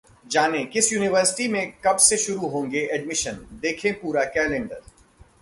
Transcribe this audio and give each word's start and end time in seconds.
जानें- 0.27 0.71
किस 0.71 0.91
यूनिवर्सिटी 0.93 1.47
में 1.47 1.73
कब 1.83 1.97
से 1.97 2.17
शुरू 2.17 2.47
होंगे 2.47 2.79
एडमिशन, 2.91 3.37
देखें 3.51 3.93
पूरा 3.93 4.23
कैलेंडर 4.23 4.81